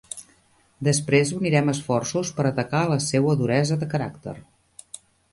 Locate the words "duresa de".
3.43-3.89